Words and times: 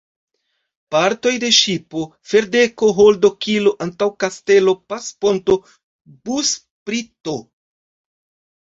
Partoj 0.95 1.33
de 1.43 1.51
ŝipo: 1.57 2.05
ferdeko, 2.31 2.91
holdo, 3.01 3.33
kilo, 3.47 3.75
antaŭkastelo, 3.87 4.75
paŝponto, 4.95 5.61
busprito. 6.27 7.41